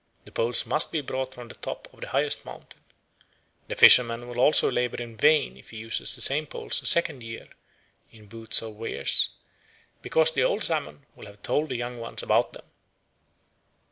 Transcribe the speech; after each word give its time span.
The 0.25 0.31
poles 0.31 0.65
must 0.65 0.91
be 0.91 1.01
brought 1.01 1.31
from 1.35 1.47
the 1.47 1.53
top 1.53 1.87
of 1.93 2.01
the 2.01 2.07
highest 2.07 2.43
mountain. 2.43 2.81
The 3.67 3.75
fisherman 3.75 4.27
will 4.27 4.39
also 4.39 4.71
labour 4.71 4.99
in 4.99 5.15
vain 5.15 5.55
if 5.57 5.69
he 5.69 5.77
uses 5.77 6.15
the 6.15 6.23
same 6.23 6.47
poles 6.47 6.81
a 6.81 6.87
second 6.87 7.21
year 7.21 7.47
in 8.09 8.25
booths 8.25 8.63
or 8.63 8.73
weirs, 8.73 9.29
"because 10.01 10.31
the 10.31 10.43
old 10.43 10.63
salmon 10.63 11.05
will 11.15 11.27
have 11.27 11.43
told 11.43 11.69
the 11.69 11.75
young 11.75 11.99
ones 11.99 12.23
about 12.23 12.53
them." 12.53 12.65